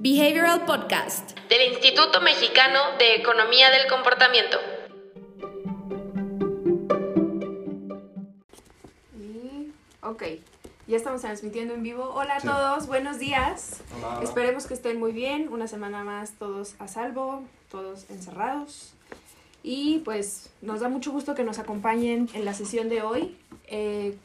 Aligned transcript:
Behavioral 0.00 0.64
Podcast 0.64 1.36
del 1.48 1.72
Instituto 1.72 2.20
Mexicano 2.20 2.78
de 3.00 3.16
Economía 3.16 3.68
del 3.72 3.88
Comportamiento. 3.88 4.56
Y, 9.18 9.72
ok, 10.00 10.22
ya 10.86 10.96
estamos 10.96 11.22
transmitiendo 11.22 11.74
en 11.74 11.82
vivo. 11.82 12.12
Hola 12.14 12.36
a 12.36 12.40
todos, 12.40 12.86
buenos 12.86 13.18
días. 13.18 13.80
Esperemos 14.22 14.68
que 14.68 14.74
estén 14.74 15.00
muy 15.00 15.10
bien. 15.10 15.48
Una 15.52 15.66
semana 15.66 16.04
más 16.04 16.30
todos 16.38 16.76
a 16.78 16.86
salvo, 16.86 17.42
todos 17.68 18.08
encerrados. 18.08 18.92
Y 19.64 19.98
pues 20.04 20.50
nos 20.62 20.78
da 20.78 20.88
mucho 20.88 21.10
gusto 21.10 21.34
que 21.34 21.42
nos 21.42 21.58
acompañen 21.58 22.28
en 22.34 22.44
la 22.44 22.54
sesión 22.54 22.88
de 22.88 23.02
hoy. 23.02 23.36
Eh, 23.66 24.16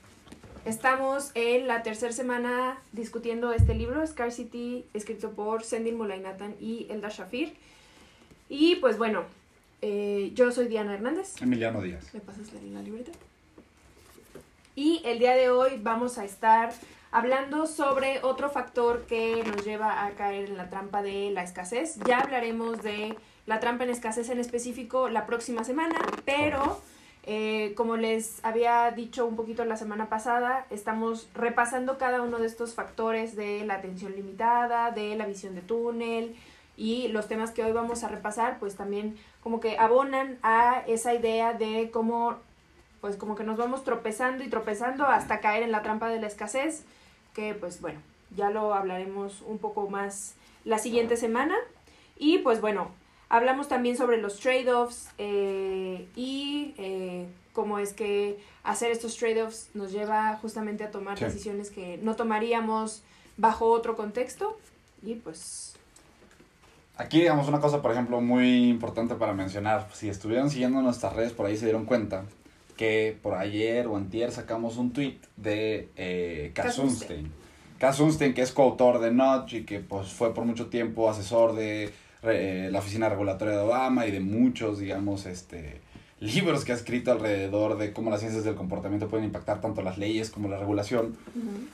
estamos 0.65 1.31
en 1.35 1.67
la 1.67 1.83
tercera 1.83 2.11
semana 2.11 2.77
discutiendo 2.91 3.51
este 3.53 3.73
libro, 3.73 4.05
Scarcity, 4.05 4.85
escrito 4.93 5.31
por 5.31 5.63
Sendin 5.63 5.97
Mulainatan 5.97 6.55
y 6.59 6.87
Eldar 6.89 7.11
Shafir. 7.11 7.53
Y 8.49 8.75
pues 8.77 8.97
bueno, 8.97 9.23
eh, 9.81 10.31
yo 10.33 10.51
soy 10.51 10.67
Diana 10.67 10.93
Hernández. 10.93 11.41
Emiliano 11.41 11.81
Díaz. 11.81 12.13
¿Me 12.13 12.19
pasas 12.19 12.53
la, 12.53 12.61
la 12.61 12.81
libreta? 12.81 13.11
Y 14.75 15.01
el 15.05 15.19
día 15.19 15.35
de 15.35 15.49
hoy 15.49 15.79
vamos 15.79 16.17
a 16.17 16.25
estar 16.25 16.73
hablando 17.11 17.67
sobre 17.67 18.23
otro 18.23 18.49
factor 18.49 19.05
que 19.05 19.43
nos 19.43 19.63
lleva 19.63 20.05
a 20.05 20.11
caer 20.11 20.49
en 20.49 20.57
la 20.57 20.69
trampa 20.69 21.03
de 21.03 21.29
la 21.31 21.43
escasez. 21.43 21.99
Ya 22.07 22.19
hablaremos 22.19 22.81
de 22.81 23.15
la 23.45 23.59
trampa 23.59 23.83
en 23.83 23.91
escasez 23.91 24.29
en 24.29 24.39
específico 24.39 25.09
la 25.09 25.25
próxima 25.25 25.63
semana, 25.63 25.95
pero 26.25 26.81
eh, 27.25 27.73
como 27.75 27.95
les 27.95 28.43
había 28.43 28.91
dicho 28.91 29.25
un 29.25 29.37
poquito 29.37 29.63
la 29.63 29.77
semana 29.77 30.09
pasada, 30.09 30.65
estamos 30.69 31.29
repasando 31.33 31.97
cada 31.97 32.21
uno 32.21 32.37
de 32.39 32.47
estos 32.47 32.73
factores 32.73 33.35
de 33.35 33.65
la 33.65 33.75
atención 33.75 34.13
limitada, 34.13 34.91
de 34.91 35.15
la 35.15 35.25
visión 35.25 35.55
de 35.55 35.61
túnel 35.61 36.35
y 36.75 37.07
los 37.07 37.29
temas 37.29 37.51
que 37.51 37.63
hoy 37.63 37.71
vamos 37.71 38.03
a 38.03 38.09
repasar, 38.09 38.59
pues 38.59 38.75
también 38.75 39.17
como 39.41 39.61
que 39.61 39.77
abonan 39.77 40.37
a 40.43 40.83
esa 40.87 41.13
idea 41.13 41.53
de 41.53 41.91
cómo, 41.91 42.35
pues 42.99 43.15
como 43.15 43.35
que 43.35 43.45
nos 43.45 43.57
vamos 43.57 43.85
tropezando 43.85 44.43
y 44.43 44.49
tropezando 44.49 45.05
hasta 45.05 45.39
caer 45.39 45.63
en 45.63 45.71
la 45.71 45.81
trampa 45.81 46.09
de 46.09 46.19
la 46.19 46.27
escasez, 46.27 46.83
que 47.33 47.53
pues 47.53 47.79
bueno, 47.79 48.01
ya 48.35 48.49
lo 48.49 48.73
hablaremos 48.73 49.41
un 49.43 49.59
poco 49.59 49.89
más 49.89 50.35
la 50.65 50.77
siguiente 50.77 51.15
semana. 51.15 51.55
Y 52.17 52.39
pues 52.39 52.61
bueno, 52.61 52.91
Hablamos 53.33 53.67
también 53.67 53.97
sobre 53.97 54.17
los 54.17 54.39
trade-offs 54.39 55.09
eh, 55.17 56.07
y 56.15 56.75
eh, 56.77 57.25
cómo 57.51 57.79
es 57.79 57.91
que 57.91 58.37
hacer 58.63 58.91
estos 58.91 59.17
trade-offs 59.17 59.71
nos 59.73 59.91
lleva 59.91 60.37
justamente 60.39 60.83
a 60.83 60.91
tomar 60.91 61.17
decisiones 61.17 61.71
que 61.71 61.97
no 62.03 62.15
tomaríamos 62.15 63.01
bajo 63.37 63.71
otro 63.71 63.95
contexto. 63.95 64.55
Y 65.01 65.15
pues... 65.15 65.73
Aquí, 66.95 67.21
digamos, 67.21 67.47
una 67.47 67.59
cosa, 67.59 67.81
por 67.81 67.91
ejemplo, 67.91 68.21
muy 68.21 68.69
importante 68.69 69.15
para 69.15 69.33
mencionar. 69.33 69.87
Si 69.93 70.09
estuvieron 70.09 70.51
siguiendo 70.51 70.83
nuestras 70.83 71.13
redes, 71.13 71.33
por 71.33 71.47
ahí 71.47 71.57
se 71.57 71.65
dieron 71.65 71.85
cuenta 71.85 72.25
que 72.77 73.17
por 73.19 73.33
ayer 73.33 73.87
o 73.87 73.97
antier 73.97 74.31
sacamos 74.31 74.77
un 74.77 74.93
tweet 74.93 75.17
de 75.37 75.89
eh, 75.95 76.51
Kasunstein. 76.53 77.31
Kasunstein, 77.79 78.35
que 78.35 78.43
es 78.43 78.51
coautor 78.51 78.99
de 78.99 79.09
Notch 79.09 79.53
y 79.53 79.65
que 79.65 79.79
pues 79.79 80.13
fue 80.13 80.35
por 80.35 80.45
mucho 80.45 80.67
tiempo 80.67 81.09
asesor 81.09 81.55
de 81.55 81.91
eh, 82.23 82.69
la 82.71 82.79
Oficina 82.79 83.09
Regulatoria 83.09 83.55
de 83.55 83.61
Obama 83.61 84.05
y 84.07 84.11
de 84.11 84.19
muchos, 84.19 84.79
digamos, 84.79 85.25
este, 85.25 85.81
libros 86.19 86.63
que 86.63 86.71
ha 86.71 86.75
escrito 86.75 87.11
alrededor 87.11 87.77
de 87.77 87.91
cómo 87.91 88.09
las 88.09 88.21
ciencias 88.21 88.43
del 88.43 88.55
comportamiento 88.55 89.09
pueden 89.09 89.25
impactar 89.25 89.61
tanto 89.61 89.81
las 89.81 89.97
leyes 89.97 90.29
como 90.29 90.47
la 90.47 90.57
regulación, 90.57 91.17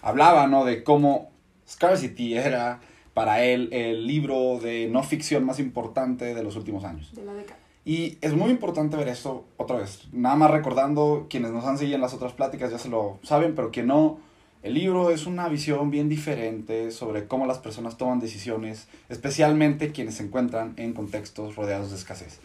hablaba, 0.01 0.47
¿no? 0.47 0.65
De 0.65 0.83
cómo 0.83 1.31
Scarcity 1.67 2.35
era 2.35 2.81
para 3.13 3.43
él 3.43 3.69
el 3.71 4.07
libro 4.07 4.59
de 4.59 4.87
no 4.89 5.03
ficción 5.03 5.45
más 5.45 5.59
importante 5.59 6.33
de 6.33 6.43
los 6.43 6.55
últimos 6.55 6.83
años. 6.83 7.13
De 7.13 7.23
la 7.23 7.33
década. 7.33 7.59
Y 7.85 8.17
es 8.21 8.33
muy 8.33 8.49
importante 8.49 8.97
ver 8.97 9.07
esto 9.07 9.45
otra 9.57 9.77
vez. 9.77 10.07
Nada 10.11 10.35
más 10.35 10.51
recordando, 10.51 11.27
quienes 11.29 11.51
nos 11.51 11.65
han 11.65 11.77
seguido 11.77 11.95
en 11.95 12.01
las 12.01 12.13
otras 12.13 12.33
pláticas 12.33 12.71
ya 12.71 12.77
se 12.77 12.89
lo 12.89 13.19
saben, 13.23 13.55
pero 13.55 13.71
que 13.71 13.83
no, 13.83 14.19
el 14.61 14.73
libro 14.73 15.09
es 15.09 15.25
una 15.25 15.47
visión 15.47 15.89
bien 15.89 16.09
diferente 16.09 16.91
sobre 16.91 17.27
cómo 17.27 17.45
las 17.45 17.59
personas 17.59 17.97
toman 17.97 18.19
decisiones, 18.19 18.87
especialmente 19.07 19.91
quienes 19.91 20.15
se 20.15 20.23
encuentran 20.23 20.73
en 20.75 20.93
contextos 20.93 21.55
rodeados 21.55 21.91
de 21.91 21.95
escasez. 21.95 22.39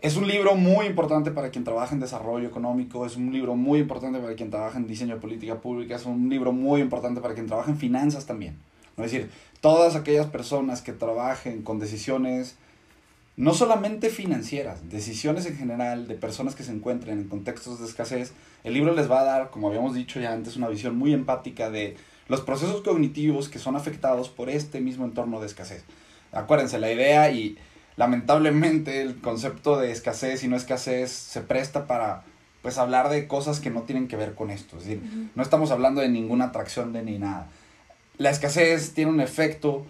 Es 0.00 0.16
un 0.16 0.26
libro 0.26 0.54
muy 0.54 0.86
importante 0.86 1.30
para 1.30 1.50
quien 1.50 1.62
trabaja 1.62 1.94
en 1.94 2.00
desarrollo 2.00 2.48
económico, 2.48 3.04
es 3.04 3.16
un 3.16 3.32
libro 3.32 3.54
muy 3.54 3.80
importante 3.80 4.18
para 4.18 4.34
quien 4.34 4.50
trabaja 4.50 4.78
en 4.78 4.86
diseño 4.86 5.16
de 5.16 5.20
política 5.20 5.60
pública, 5.60 5.96
es 5.96 6.06
un 6.06 6.30
libro 6.30 6.52
muy 6.52 6.80
importante 6.80 7.20
para 7.20 7.34
quien 7.34 7.46
trabaja 7.46 7.70
en 7.70 7.76
finanzas 7.76 8.24
también. 8.24 8.56
Es 8.96 9.12
decir, 9.12 9.30
todas 9.60 9.96
aquellas 9.96 10.26
personas 10.26 10.80
que 10.80 10.92
trabajen 10.92 11.62
con 11.62 11.78
decisiones 11.78 12.56
no 13.40 13.54
solamente 13.54 14.10
financieras, 14.10 14.90
decisiones 14.90 15.46
en 15.46 15.56
general 15.56 16.06
de 16.06 16.14
personas 16.14 16.54
que 16.54 16.62
se 16.62 16.72
encuentren 16.72 17.18
en 17.18 17.26
contextos 17.26 17.80
de 17.80 17.86
escasez, 17.86 18.34
el 18.64 18.74
libro 18.74 18.94
les 18.94 19.10
va 19.10 19.22
a 19.22 19.24
dar, 19.24 19.48
como 19.48 19.68
habíamos 19.68 19.94
dicho 19.94 20.20
ya 20.20 20.34
antes, 20.34 20.56
una 20.56 20.68
visión 20.68 20.94
muy 20.94 21.14
empática 21.14 21.70
de 21.70 21.96
los 22.28 22.42
procesos 22.42 22.82
cognitivos 22.82 23.48
que 23.48 23.58
son 23.58 23.76
afectados 23.76 24.28
por 24.28 24.50
este 24.50 24.82
mismo 24.82 25.06
entorno 25.06 25.40
de 25.40 25.46
escasez. 25.46 25.84
Acuérdense, 26.32 26.78
la 26.78 26.92
idea 26.92 27.30
y 27.30 27.56
lamentablemente 27.96 29.00
el 29.00 29.22
concepto 29.22 29.78
de 29.78 29.90
escasez 29.90 30.44
y 30.44 30.48
no 30.48 30.56
escasez 30.56 31.10
se 31.10 31.40
presta 31.40 31.86
para 31.86 32.24
pues 32.60 32.76
hablar 32.76 33.08
de 33.08 33.26
cosas 33.26 33.58
que 33.58 33.70
no 33.70 33.84
tienen 33.84 34.06
que 34.06 34.16
ver 34.16 34.34
con 34.34 34.50
esto, 34.50 34.76
es 34.76 34.84
decir, 34.84 35.30
no 35.34 35.42
estamos 35.42 35.70
hablando 35.70 36.02
de 36.02 36.10
ninguna 36.10 36.46
atracción 36.46 36.92
de 36.92 37.02
ni 37.02 37.18
nada. 37.18 37.48
La 38.18 38.28
escasez 38.28 38.92
tiene 38.92 39.10
un 39.10 39.22
efecto 39.22 39.86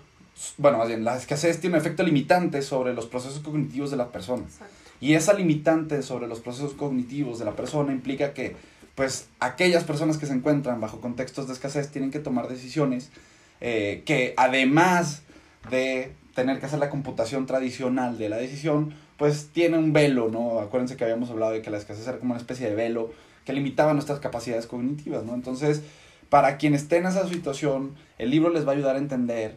bueno, 0.58 0.78
más 0.78 0.88
bien, 0.88 1.04
la 1.04 1.16
escasez 1.16 1.60
tiene 1.60 1.76
un 1.76 1.80
efecto 1.80 2.02
limitante 2.02 2.62
sobre 2.62 2.94
los 2.94 3.06
procesos 3.06 3.40
cognitivos 3.40 3.90
de 3.90 3.96
la 3.96 4.08
persona. 4.08 4.44
Y 5.00 5.14
esa 5.14 5.32
limitante 5.32 6.02
sobre 6.02 6.26
los 6.26 6.40
procesos 6.40 6.74
cognitivos 6.74 7.38
de 7.38 7.44
la 7.44 7.56
persona 7.56 7.92
implica 7.92 8.34
que, 8.34 8.56
pues, 8.94 9.28
aquellas 9.38 9.84
personas 9.84 10.18
que 10.18 10.26
se 10.26 10.34
encuentran 10.34 10.80
bajo 10.80 11.00
contextos 11.00 11.46
de 11.46 11.54
escasez 11.54 11.90
tienen 11.90 12.10
que 12.10 12.18
tomar 12.18 12.48
decisiones 12.48 13.10
eh, 13.60 14.02
que, 14.04 14.34
además 14.36 15.22
de 15.70 16.12
tener 16.34 16.60
que 16.60 16.66
hacer 16.66 16.78
la 16.78 16.90
computación 16.90 17.46
tradicional 17.46 18.18
de 18.18 18.28
la 18.28 18.36
decisión, 18.36 18.94
pues 19.16 19.50
tiene 19.52 19.76
un 19.76 19.92
velo, 19.92 20.30
¿no? 20.30 20.60
Acuérdense 20.60 20.96
que 20.96 21.04
habíamos 21.04 21.30
hablado 21.30 21.52
de 21.52 21.60
que 21.60 21.70
la 21.70 21.76
escasez 21.76 22.06
era 22.08 22.18
como 22.18 22.32
una 22.32 22.40
especie 22.40 22.68
de 22.68 22.74
velo 22.74 23.12
que 23.44 23.52
limitaba 23.52 23.92
nuestras 23.92 24.20
capacidades 24.20 24.66
cognitivas, 24.66 25.24
¿no? 25.24 25.34
Entonces, 25.34 25.82
para 26.30 26.56
quienes 26.56 26.82
estén 26.82 27.02
en 27.02 27.10
esa 27.10 27.28
situación, 27.28 27.94
el 28.16 28.30
libro 28.30 28.50
les 28.50 28.66
va 28.66 28.72
a 28.72 28.74
ayudar 28.76 28.96
a 28.96 28.98
entender 28.98 29.56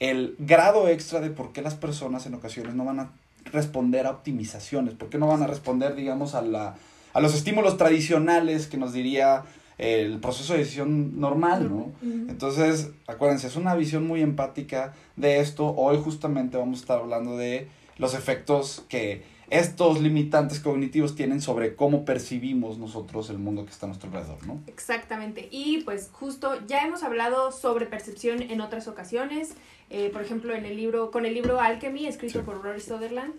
el 0.00 0.34
grado 0.38 0.88
extra 0.88 1.20
de 1.20 1.30
por 1.30 1.52
qué 1.52 1.62
las 1.62 1.74
personas 1.74 2.26
en 2.26 2.34
ocasiones 2.34 2.74
no 2.74 2.84
van 2.84 3.00
a 3.00 3.10
responder 3.52 4.06
a 4.06 4.10
optimizaciones, 4.10 4.94
por 4.94 5.08
qué 5.08 5.18
no 5.18 5.26
van 5.26 5.42
a 5.42 5.46
responder, 5.46 5.94
digamos, 5.94 6.34
a, 6.34 6.42
la, 6.42 6.76
a 7.12 7.20
los 7.20 7.34
estímulos 7.34 7.76
tradicionales 7.76 8.66
que 8.66 8.76
nos 8.76 8.92
diría 8.92 9.44
el 9.78 10.20
proceso 10.20 10.52
de 10.52 10.60
decisión 10.60 11.18
normal, 11.18 11.68
¿no? 11.68 11.92
Entonces, 12.02 12.90
acuérdense, 13.06 13.48
es 13.48 13.56
una 13.56 13.74
visión 13.74 14.06
muy 14.06 14.22
empática 14.22 14.92
de 15.16 15.40
esto. 15.40 15.74
Hoy 15.76 15.98
justamente 16.02 16.56
vamos 16.56 16.78
a 16.78 16.82
estar 16.82 17.00
hablando 17.00 17.36
de 17.36 17.68
los 17.98 18.14
efectos 18.14 18.84
que 18.88 19.24
estos 19.50 20.00
limitantes 20.00 20.60
cognitivos 20.60 21.14
tienen 21.14 21.40
sobre 21.40 21.76
cómo 21.76 22.04
percibimos 22.04 22.78
nosotros 22.78 23.30
el 23.30 23.38
mundo 23.38 23.64
que 23.64 23.70
está 23.70 23.86
a 23.86 23.88
nuestro 23.88 24.08
alrededor, 24.08 24.46
¿no? 24.46 24.62
Exactamente. 24.66 25.48
Y 25.50 25.82
pues 25.82 26.10
justo 26.12 26.58
ya 26.66 26.84
hemos 26.84 27.02
hablado 27.02 27.52
sobre 27.52 27.86
percepción 27.86 28.42
en 28.42 28.60
otras 28.60 28.88
ocasiones, 28.88 29.54
eh, 29.90 30.10
por 30.10 30.22
ejemplo 30.22 30.54
en 30.54 30.64
el 30.64 30.76
libro, 30.76 31.10
con 31.10 31.26
el 31.26 31.34
libro 31.34 31.60
Alchemy, 31.60 32.06
escrito 32.06 32.42
por 32.42 32.62
Rory 32.62 32.80
Sutherland, 32.80 33.34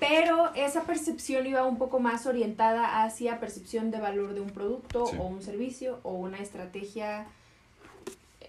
pero 0.00 0.52
esa 0.54 0.82
percepción 0.82 1.46
iba 1.46 1.64
un 1.64 1.78
poco 1.78 2.00
más 2.00 2.26
orientada 2.26 3.04
hacia 3.04 3.38
percepción 3.38 3.90
de 3.90 4.00
valor 4.00 4.34
de 4.34 4.40
un 4.40 4.50
producto 4.50 5.04
o 5.04 5.26
un 5.26 5.42
servicio 5.42 6.00
o 6.02 6.14
una 6.14 6.38
estrategia. 6.38 7.26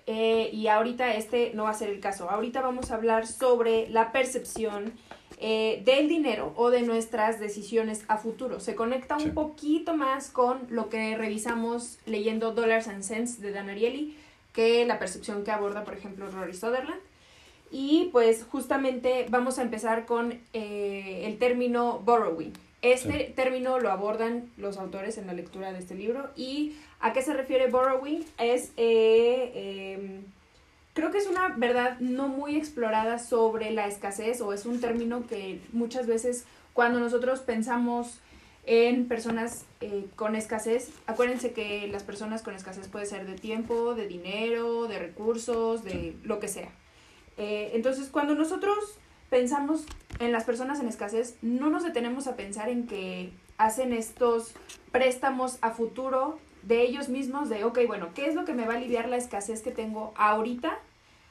Eh, 0.08 0.52
y 0.54 0.68
ahorita 0.68 1.16
este 1.16 1.52
no 1.56 1.64
va 1.64 1.72
a 1.72 1.74
ser 1.74 1.90
el 1.90 2.00
caso. 2.00 2.30
Ahorita 2.30 2.62
vamos 2.62 2.92
a 2.92 2.96
hablar 2.96 3.26
sobre 3.26 3.90
la 3.90 4.12
percepción 4.12 4.94
eh, 5.38 5.82
del 5.84 6.08
dinero 6.08 6.54
o 6.56 6.70
de 6.70 6.84
nuestras 6.84 7.40
decisiones 7.40 8.06
a 8.08 8.18
futuro. 8.18 8.60
Se 8.60 8.76
conecta 8.76 9.18
un 9.18 9.34
poquito 9.34 9.96
más 9.96 10.30
con 10.30 10.68
lo 10.70 10.90
que 10.90 11.18
revisamos 11.18 11.98
leyendo 12.06 12.52
Dollars 12.52 12.88
and 12.88 13.04
Cents 13.04 13.42
de 13.42 13.52
Dan 13.52 13.70
Ariely, 13.70 14.16
que 14.54 14.86
la 14.86 15.00
percepción 15.00 15.44
que 15.44 15.52
aborda, 15.52 15.84
por 15.84 15.96
ejemplo, 15.96 16.30
Rory 16.30 16.54
Sutherland. 16.54 17.02
Y 17.72 18.10
pues 18.14 18.46
justamente 18.50 19.26
vamos 19.30 19.60
a 19.60 19.64
empezar 19.64 20.06
con 20.06 20.40
eh, 20.54 21.24
el 21.26 21.38
término 21.40 22.00
borrowing. 22.00 22.54
Este 22.82 23.34
término 23.36 23.80
lo 23.80 23.92
abordan 23.92 24.52
los 24.58 24.78
autores 24.78 25.18
en 25.18 25.28
la 25.28 25.34
lectura 25.34 25.74
de 25.74 25.80
este 25.80 25.96
libro. 25.96 26.30
¿Y 26.38 26.76
a 27.06 27.14
qué 27.14 27.22
se 27.22 27.34
refiere 27.34 27.70
borrowing? 27.70 28.26
Es 28.40 28.72
eh, 28.78 29.96
em, 29.96 30.24
creo 30.96 31.12
que 31.12 31.20
es 31.20 31.28
una 31.28 31.50
verdad 31.50 32.00
no 32.00 32.28
muy 32.30 32.56
explorada 32.56 33.20
sobre 33.20 33.70
la 33.70 33.86
escasez 33.86 34.42
o 34.42 34.54
es 34.54 34.66
un 34.66 34.82
término 34.82 35.28
que 35.28 35.62
muchas 35.72 36.08
veces 36.08 36.46
cuando 36.74 37.00
nosotros 37.00 37.42
pensamos 37.42 38.22
en 38.66 39.08
personas 39.08 39.66
eh, 39.82 40.08
con 40.16 40.36
escasez, 40.36 40.90
acuérdense 41.06 41.54
que 41.54 41.88
las 41.90 42.02
personas 42.02 42.42
con 42.42 42.56
escasez 42.56 42.88
puede 42.88 43.06
ser 43.06 43.28
de 43.28 43.36
tiempo, 43.36 43.94
de 43.94 44.08
dinero, 44.08 44.88
de 44.88 44.98
recursos, 44.98 45.84
de 45.84 46.16
lo 46.24 46.40
que 46.40 46.48
sea. 46.48 46.72
Eh, 47.38 47.70
entonces, 47.76 48.10
cuando 48.10 48.34
nosotros 48.34 48.98
pensamos 49.30 49.86
en 50.18 50.32
las 50.32 50.44
personas 50.44 50.80
en 50.80 50.88
escasez, 50.88 51.38
no 51.44 51.70
nos 51.70 51.84
detenemos 51.84 52.26
a 52.26 52.36
pensar 52.36 52.68
en 52.68 52.88
que 52.88 53.30
hacen 53.60 53.94
estos 53.94 54.54
préstamos 54.92 55.60
a 55.62 55.70
futuro 55.70 56.40
de 56.66 56.82
ellos 56.82 57.10
mismos, 57.10 57.50
de, 57.50 57.64
ok, 57.64 57.80
bueno, 57.88 58.10
¿qué 58.14 58.28
es 58.28 58.36
lo 58.36 58.44
que 58.44 58.54
me 58.54 58.66
va 58.66 58.74
a 58.74 58.78
aliviar 58.78 59.08
la 59.08 59.18
escasez 59.18 59.62
que 59.62 59.72
tengo 59.72 60.14
ahorita? 60.18 60.80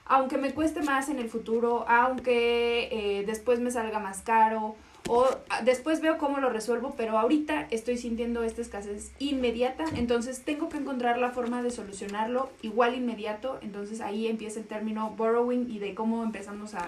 Aunque 0.06 0.38
me 0.38 0.52
cueste 0.52 0.82
más 0.82 1.08
en 1.08 1.18
el 1.18 1.28
futuro, 1.28 1.84
aunque 1.88 2.88
eh, 2.92 3.24
después 3.26 3.58
me 3.58 3.70
salga 3.70 3.98
más 3.98 4.22
caro, 4.22 4.76
o 5.08 5.26
ah, 5.50 5.62
después 5.62 6.00
veo 6.00 6.18
cómo 6.18 6.38
lo 6.38 6.50
resuelvo, 6.50 6.94
pero 6.96 7.18
ahorita 7.18 7.66
estoy 7.70 7.98
sintiendo 7.98 8.42
esta 8.42 8.62
escasez 8.62 9.12
inmediata, 9.18 9.84
entonces 9.96 10.42
tengo 10.44 10.68
que 10.68 10.78
encontrar 10.78 11.18
la 11.18 11.30
forma 11.30 11.62
de 11.62 11.70
solucionarlo 11.70 12.50
igual 12.62 12.94
inmediato, 12.94 13.58
entonces 13.60 14.00
ahí 14.00 14.26
empieza 14.28 14.60
el 14.60 14.66
término 14.66 15.10
borrowing 15.10 15.66
y 15.68 15.78
de 15.78 15.94
cómo 15.94 16.22
empezamos 16.22 16.74
a, 16.74 16.86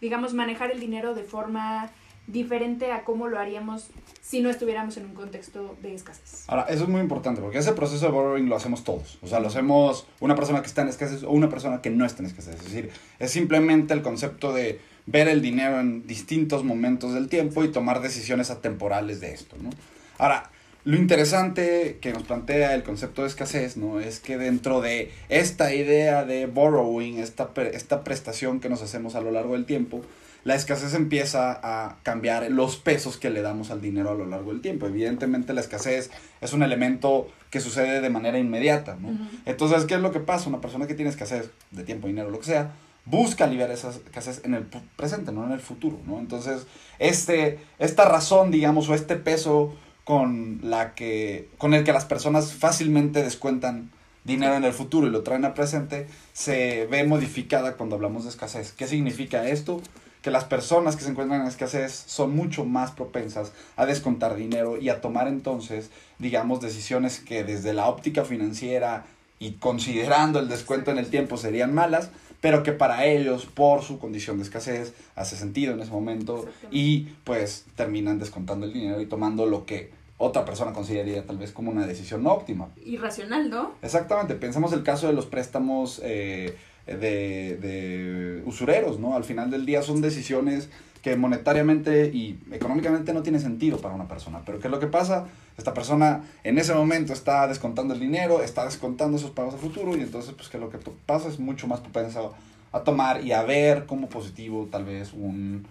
digamos, 0.00 0.32
manejar 0.32 0.70
el 0.70 0.80
dinero 0.80 1.14
de 1.14 1.24
forma 1.24 1.90
diferente 2.26 2.92
a 2.92 3.04
cómo 3.04 3.28
lo 3.28 3.38
haríamos 3.38 3.88
si 4.22 4.40
no 4.40 4.48
estuviéramos 4.48 4.96
en 4.96 5.06
un 5.06 5.14
contexto 5.14 5.76
de 5.82 5.94
escasez. 5.94 6.44
Ahora, 6.48 6.62
eso 6.68 6.84
es 6.84 6.88
muy 6.88 7.00
importante 7.00 7.40
porque 7.40 7.58
ese 7.58 7.72
proceso 7.72 8.06
de 8.06 8.12
borrowing 8.12 8.48
lo 8.48 8.56
hacemos 8.56 8.84
todos. 8.84 9.18
O 9.22 9.26
sea, 9.26 9.40
lo 9.40 9.48
hacemos 9.48 10.06
una 10.20 10.34
persona 10.34 10.62
que 10.62 10.68
está 10.68 10.82
en 10.82 10.88
escasez 10.88 11.22
o 11.22 11.30
una 11.30 11.48
persona 11.48 11.82
que 11.82 11.90
no 11.90 12.06
está 12.06 12.22
en 12.22 12.26
escasez. 12.26 12.56
Es 12.56 12.64
decir, 12.64 12.90
es 13.18 13.30
simplemente 13.30 13.92
el 13.92 14.02
concepto 14.02 14.52
de 14.52 14.80
ver 15.06 15.28
el 15.28 15.42
dinero 15.42 15.80
en 15.80 16.06
distintos 16.06 16.64
momentos 16.64 17.12
del 17.12 17.28
tiempo 17.28 17.62
y 17.62 17.68
tomar 17.68 18.00
decisiones 18.00 18.50
atemporales 18.50 19.20
de 19.20 19.34
esto, 19.34 19.56
¿no? 19.60 19.70
Ahora, 20.16 20.50
lo 20.84 20.96
interesante 20.96 21.98
que 22.00 22.12
nos 22.12 22.24
plantea 22.24 22.74
el 22.74 22.82
concepto 22.82 23.22
de 23.22 23.28
escasez, 23.28 23.76
¿no? 23.76 24.00
Es 24.00 24.20
que 24.20 24.36
dentro 24.36 24.80
de 24.80 25.10
esta 25.30 25.74
idea 25.74 26.24
de 26.24 26.46
borrowing, 26.46 27.18
esta, 27.18 27.50
esta 27.72 28.04
prestación 28.04 28.60
que 28.60 28.68
nos 28.68 28.82
hacemos 28.82 29.14
a 29.14 29.22
lo 29.22 29.30
largo 29.30 29.54
del 29.54 29.64
tiempo, 29.64 30.02
la 30.44 30.54
escasez 30.54 30.94
empieza 30.94 31.58
a 31.62 31.96
cambiar 32.02 32.50
los 32.50 32.76
pesos 32.76 33.16
que 33.16 33.30
le 33.30 33.42
damos 33.42 33.70
al 33.70 33.80
dinero 33.80 34.10
a 34.10 34.14
lo 34.14 34.26
largo 34.26 34.52
del 34.52 34.60
tiempo. 34.60 34.86
Evidentemente 34.86 35.54
la 35.54 35.62
escasez 35.62 36.10
es 36.40 36.52
un 36.52 36.62
elemento 36.62 37.28
que 37.50 37.60
sucede 37.60 38.00
de 38.00 38.10
manera 38.10 38.38
inmediata, 38.38 38.96
¿no? 39.00 39.16
Entonces, 39.46 39.84
¿qué 39.86 39.94
es 39.94 40.00
lo 40.00 40.12
que 40.12 40.20
pasa? 40.20 40.48
Una 40.48 40.60
persona 40.60 40.86
que 40.86 40.94
tiene 40.94 41.10
escasez 41.10 41.50
de 41.70 41.84
tiempo, 41.84 42.08
dinero, 42.08 42.30
lo 42.30 42.40
que 42.40 42.46
sea, 42.46 42.72
busca 43.06 43.44
aliviar 43.44 43.70
esa 43.70 43.90
escasez 43.90 44.42
en 44.44 44.54
el 44.54 44.66
presente, 44.96 45.32
no 45.32 45.44
en 45.46 45.52
el 45.52 45.60
futuro, 45.60 45.98
¿no? 46.06 46.18
Entonces, 46.18 46.66
este, 46.98 47.58
esta 47.78 48.06
razón, 48.06 48.50
digamos, 48.50 48.88
o 48.88 48.94
este 48.94 49.16
peso 49.16 49.74
con, 50.04 50.60
la 50.62 50.94
que, 50.94 51.48
con 51.58 51.72
el 51.74 51.84
que 51.84 51.92
las 51.92 52.04
personas 52.04 52.52
fácilmente 52.52 53.22
descuentan 53.22 53.90
dinero 54.24 54.54
en 54.56 54.64
el 54.64 54.72
futuro 54.72 55.06
y 55.06 55.10
lo 55.10 55.22
traen 55.22 55.44
al 55.44 55.54
presente, 55.54 56.06
se 56.32 56.86
ve 56.90 57.04
modificada 57.04 57.76
cuando 57.76 57.96
hablamos 57.96 58.24
de 58.24 58.30
escasez. 58.30 58.72
¿Qué 58.72 58.86
significa 58.86 59.48
esto? 59.48 59.80
Que 60.24 60.30
las 60.30 60.44
personas 60.44 60.96
que 60.96 61.04
se 61.04 61.10
encuentran 61.10 61.42
en 61.42 61.46
escasez 61.46 61.92
son 62.06 62.34
mucho 62.34 62.64
más 62.64 62.92
propensas 62.92 63.52
a 63.76 63.84
descontar 63.84 64.36
dinero 64.36 64.80
y 64.80 64.88
a 64.88 65.02
tomar 65.02 65.28
entonces, 65.28 65.90
digamos, 66.18 66.62
decisiones 66.62 67.20
que 67.20 67.44
desde 67.44 67.74
la 67.74 67.90
óptica 67.90 68.24
financiera 68.24 69.04
y 69.38 69.52
considerando 69.52 70.38
el 70.38 70.48
descuento 70.48 70.90
en 70.90 70.96
el 70.96 71.10
tiempo 71.10 71.36
serían 71.36 71.74
malas, 71.74 72.08
pero 72.40 72.62
que 72.62 72.72
para 72.72 73.04
ellos, 73.04 73.44
por 73.44 73.82
su 73.82 73.98
condición 73.98 74.38
de 74.38 74.44
escasez, 74.44 74.94
hace 75.14 75.36
sentido 75.36 75.74
en 75.74 75.80
ese 75.80 75.92
momento 75.92 76.46
y 76.70 77.00
pues 77.24 77.66
terminan 77.76 78.18
descontando 78.18 78.64
el 78.64 78.72
dinero 78.72 79.02
y 79.02 79.06
tomando 79.06 79.44
lo 79.44 79.66
que 79.66 79.92
otra 80.16 80.46
persona 80.46 80.72
consideraría 80.72 81.26
tal 81.26 81.36
vez 81.36 81.52
como 81.52 81.70
una 81.70 81.86
decisión 81.86 82.22
no 82.22 82.32
óptima. 82.32 82.70
Irracional, 82.86 83.50
¿no? 83.50 83.72
Exactamente, 83.82 84.36
pensemos 84.36 84.72
el 84.72 84.84
caso 84.84 85.06
de 85.06 85.12
los 85.12 85.26
préstamos 85.26 86.00
eh, 86.02 86.56
de, 86.86 87.56
de 87.56 88.42
usureros, 88.44 88.98
¿no? 88.98 89.14
Al 89.14 89.24
final 89.24 89.50
del 89.50 89.66
día 89.66 89.82
son 89.82 90.00
decisiones 90.00 90.68
que 91.04 91.16
monetariamente 91.16 92.06
y 92.06 92.38
económicamente 92.50 93.12
no 93.12 93.22
tiene 93.22 93.38
sentido 93.38 93.78
para 93.78 93.94
una 93.94 94.08
persona. 94.08 94.40
Pero 94.46 94.58
¿qué 94.58 94.68
es 94.68 94.70
lo 94.70 94.80
que 94.80 94.86
pasa? 94.86 95.26
Esta 95.58 95.74
persona 95.74 96.24
en 96.44 96.56
ese 96.56 96.72
momento 96.72 97.12
está 97.12 97.46
descontando 97.46 97.92
el 97.92 98.00
dinero, 98.00 98.42
está 98.42 98.64
descontando 98.64 99.18
esos 99.18 99.30
pagos 99.30 99.54
a 99.54 99.58
futuro 99.58 99.94
y 99.96 100.00
entonces 100.00 100.32
pues 100.34 100.48
que 100.48 100.56
lo 100.56 100.70
que 100.70 100.78
pasa 101.04 101.28
es 101.28 101.38
mucho 101.38 101.66
más 101.66 101.80
propenso 101.80 102.34
a 102.72 102.80
tomar 102.80 103.22
y 103.22 103.32
a 103.32 103.42
ver 103.42 103.84
como 103.84 104.08
positivo 104.08 104.66
tal 104.72 104.86
vez 104.86 105.12
un, 105.12 105.66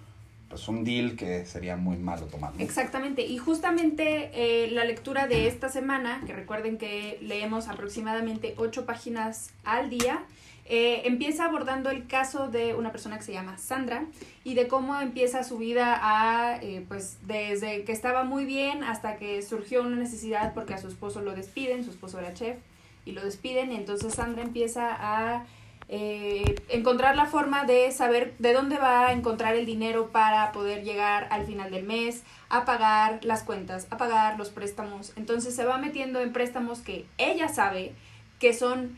pues 0.49 0.67
un 0.67 0.83
deal 0.83 1.15
que 1.15 1.47
sería 1.47 1.77
muy 1.77 1.97
malo 1.97 2.27
tomar. 2.27 2.53
Exactamente, 2.59 3.25
y 3.25 3.39
justamente 3.39 4.29
eh, 4.35 4.69
la 4.69 4.85
lectura 4.85 5.25
de 5.25 5.47
esta 5.47 5.67
semana, 5.67 6.21
que 6.27 6.33
recuerden 6.33 6.77
que 6.77 7.17
leemos 7.21 7.69
aproximadamente 7.69 8.53
ocho 8.57 8.85
páginas 8.85 9.49
al 9.63 9.89
día, 9.89 10.23
eh, 10.65 11.01
empieza 11.05 11.45
abordando 11.45 11.89
el 11.89 12.07
caso 12.07 12.47
de 12.47 12.73
una 12.73 12.91
persona 12.91 13.17
que 13.17 13.23
se 13.23 13.33
llama 13.33 13.57
Sandra 13.57 14.05
y 14.45 14.53
de 14.53 14.67
cómo 14.69 14.99
empieza 14.99 15.43
su 15.43 15.57
vida 15.57 15.99
a, 16.01 16.57
eh, 16.61 16.85
pues 16.87 17.17
desde 17.27 17.83
que 17.83 17.91
estaba 17.91 18.23
muy 18.23 18.45
bien 18.45 18.83
hasta 18.83 19.17
que 19.17 19.41
surgió 19.41 19.81
una 19.81 19.97
necesidad 19.97 20.53
porque 20.53 20.73
a 20.73 20.77
su 20.77 20.87
esposo 20.87 21.21
lo 21.21 21.33
despiden, 21.35 21.83
su 21.83 21.91
esposo 21.91 22.19
era 22.19 22.33
chef 22.33 22.57
y 23.05 23.11
lo 23.11 23.23
despiden 23.23 23.73
y 23.73 23.75
entonces 23.75 24.13
Sandra 24.13 24.41
empieza 24.41 24.95
a 24.97 25.45
eh, 25.89 26.55
encontrar 26.69 27.17
la 27.17 27.25
forma 27.25 27.65
de 27.65 27.91
saber 27.91 28.33
de 28.39 28.53
dónde 28.53 28.77
va 28.77 29.07
a 29.07 29.11
encontrar 29.11 29.55
el 29.55 29.65
dinero 29.65 30.11
para 30.11 30.53
poder 30.53 30.85
llegar 30.85 31.27
al 31.29 31.45
final 31.45 31.71
del 31.71 31.83
mes, 31.83 32.23
a 32.47 32.63
pagar 32.63 33.19
las 33.25 33.43
cuentas, 33.43 33.87
a 33.89 33.97
pagar 33.97 34.37
los 34.37 34.49
préstamos. 34.49 35.11
Entonces 35.17 35.53
se 35.53 35.65
va 35.65 35.77
metiendo 35.77 36.21
en 36.21 36.31
préstamos 36.31 36.79
que 36.79 37.05
ella 37.17 37.49
sabe 37.49 37.93
que 38.39 38.53
son 38.53 38.97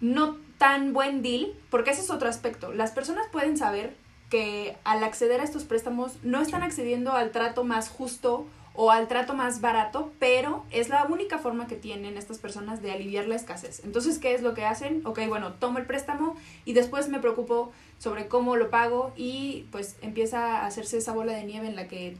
no 0.00 0.36
tan 0.58 0.92
buen 0.92 1.22
deal, 1.22 1.54
porque 1.70 1.92
ese 1.92 2.02
es 2.02 2.10
otro 2.10 2.28
aspecto. 2.28 2.72
Las 2.72 2.90
personas 2.90 3.26
pueden 3.30 3.56
saber 3.56 3.94
que 4.28 4.76
al 4.84 5.02
acceder 5.04 5.40
a 5.40 5.44
estos 5.44 5.64
préstamos 5.64 6.12
no 6.22 6.42
están 6.42 6.62
accediendo 6.62 7.12
al 7.12 7.30
trato 7.30 7.64
más 7.64 7.88
justo 7.88 8.46
o 8.74 8.92
al 8.92 9.08
trato 9.08 9.34
más 9.34 9.60
barato, 9.60 10.12
pero 10.20 10.64
es 10.70 10.88
la 10.88 11.04
única 11.04 11.38
forma 11.38 11.66
que 11.66 11.74
tienen 11.74 12.16
estas 12.16 12.38
personas 12.38 12.80
de 12.80 12.92
aliviar 12.92 13.26
la 13.26 13.34
escasez. 13.34 13.82
Entonces, 13.84 14.18
¿qué 14.18 14.34
es 14.34 14.42
lo 14.42 14.54
que 14.54 14.64
hacen? 14.64 15.04
Ok, 15.04 15.20
bueno, 15.26 15.54
tomo 15.54 15.78
el 15.78 15.86
préstamo 15.86 16.36
y 16.64 16.74
después 16.74 17.08
me 17.08 17.18
preocupo 17.18 17.72
sobre 17.98 18.28
cómo 18.28 18.54
lo 18.54 18.70
pago 18.70 19.12
y 19.16 19.66
pues 19.72 19.96
empieza 20.00 20.58
a 20.58 20.66
hacerse 20.66 20.98
esa 20.98 21.12
bola 21.12 21.32
de 21.32 21.44
nieve 21.44 21.66
en 21.66 21.74
la 21.74 21.88
que 21.88 22.16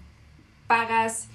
pagas 0.66 1.28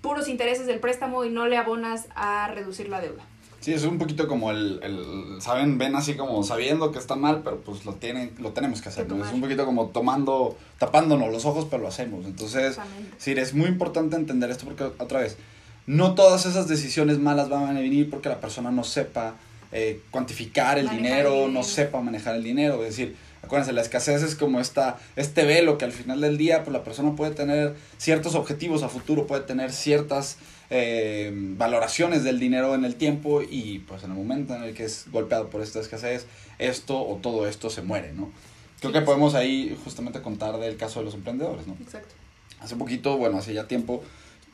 puros 0.00 0.28
intereses 0.28 0.66
del 0.66 0.78
préstamo 0.78 1.24
y 1.24 1.30
no 1.30 1.46
le 1.46 1.56
abonas 1.56 2.06
a 2.14 2.46
reducir 2.48 2.88
la 2.88 3.00
deuda. 3.00 3.24
Sí, 3.64 3.72
es 3.72 3.84
un 3.84 3.96
poquito 3.96 4.28
como 4.28 4.50
el, 4.50 4.78
el, 4.82 5.40
saben, 5.40 5.78
ven 5.78 5.96
así 5.96 6.16
como 6.16 6.42
sabiendo 6.42 6.92
que 6.92 6.98
está 6.98 7.16
mal, 7.16 7.40
pero 7.42 7.62
pues 7.62 7.86
lo 7.86 7.94
tienen, 7.94 8.30
lo 8.38 8.50
tenemos 8.50 8.82
que 8.82 8.90
hacer, 8.90 9.06
Es 9.06 9.32
un 9.32 9.40
poquito 9.40 9.64
como 9.64 9.86
tomando, 9.86 10.58
tapándonos 10.78 11.32
los 11.32 11.46
ojos, 11.46 11.66
pero 11.70 11.80
lo 11.80 11.88
hacemos. 11.88 12.26
Entonces, 12.26 12.76
sí, 13.16 13.32
es 13.32 13.54
muy 13.54 13.68
importante 13.68 14.16
entender 14.16 14.50
esto 14.50 14.66
porque 14.66 14.84
otra 14.84 15.20
vez, 15.20 15.38
no 15.86 16.14
todas 16.14 16.44
esas 16.44 16.68
decisiones 16.68 17.18
malas 17.18 17.48
van 17.48 17.74
a 17.74 17.80
venir 17.80 18.10
porque 18.10 18.28
la 18.28 18.38
persona 18.38 18.70
no 18.70 18.84
sepa 18.84 19.36
eh, 19.72 20.02
cuantificar 20.10 20.78
el 20.78 20.90
dinero, 20.90 21.48
no 21.48 21.62
sepa 21.62 22.02
manejar 22.02 22.34
el 22.34 22.42
dinero. 22.42 22.82
Es 22.84 22.90
decir, 22.90 23.16
acuérdense, 23.42 23.72
la 23.72 23.80
escasez 23.80 24.22
es 24.22 24.34
como 24.34 24.60
esta, 24.60 24.98
este 25.16 25.46
velo 25.46 25.78
que 25.78 25.86
al 25.86 25.92
final 25.92 26.20
del 26.20 26.36
día, 26.36 26.64
pues 26.64 26.74
la 26.74 26.84
persona 26.84 27.16
puede 27.16 27.30
tener 27.30 27.74
ciertos 27.96 28.34
objetivos 28.34 28.82
a 28.82 28.90
futuro, 28.90 29.26
puede 29.26 29.40
tener 29.40 29.72
ciertas 29.72 30.36
eh, 30.76 31.30
valoraciones 31.32 32.24
del 32.24 32.40
dinero 32.40 32.74
en 32.74 32.84
el 32.84 32.96
tiempo 32.96 33.42
y 33.42 33.78
pues 33.86 34.02
en 34.02 34.10
el 34.10 34.16
momento 34.16 34.56
en 34.56 34.64
el 34.64 34.74
que 34.74 34.82
es 34.82 35.04
golpeado 35.12 35.48
por 35.48 35.62
esta 35.62 35.78
escasez, 35.78 36.26
esto 36.58 37.00
o 37.00 37.18
todo 37.18 37.46
esto 37.46 37.70
se 37.70 37.82
muere, 37.82 38.12
¿no? 38.12 38.32
Creo 38.80 38.92
que 38.92 39.00
podemos 39.02 39.36
ahí 39.36 39.78
justamente 39.84 40.20
contar 40.20 40.58
del 40.58 40.76
caso 40.76 40.98
de 40.98 41.04
los 41.04 41.14
emprendedores, 41.14 41.68
¿no? 41.68 41.76
Exacto. 41.80 42.16
Hace 42.58 42.74
poquito, 42.74 43.16
bueno, 43.16 43.38
hace 43.38 43.54
ya 43.54 43.68
tiempo, 43.68 44.02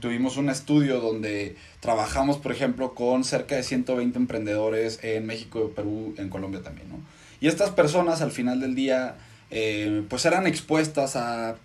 tuvimos 0.00 0.36
un 0.36 0.50
estudio 0.50 1.00
donde 1.00 1.56
trabajamos, 1.80 2.36
por 2.36 2.52
ejemplo, 2.52 2.94
con 2.94 3.24
cerca 3.24 3.56
de 3.56 3.62
120 3.62 4.18
emprendedores 4.18 5.02
en 5.02 5.24
México, 5.24 5.72
Perú, 5.74 6.14
en 6.18 6.28
Colombia 6.28 6.60
también, 6.62 6.90
¿no? 6.90 6.98
Y 7.40 7.48
estas 7.48 7.70
personas 7.70 8.20
al 8.20 8.30
final 8.30 8.60
del 8.60 8.74
día, 8.74 9.16
eh, 9.50 10.04
pues 10.10 10.26
eran 10.26 10.46
expuestas 10.46 11.16
a 11.16 11.56